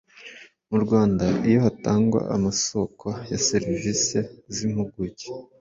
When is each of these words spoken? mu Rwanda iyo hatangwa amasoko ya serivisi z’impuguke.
mu 0.69 0.77
Rwanda 0.83 1.25
iyo 1.47 1.59
hatangwa 1.65 2.19
amasoko 2.35 3.07
ya 3.31 3.39
serivisi 3.47 4.17
z’impuguke. 4.55 5.27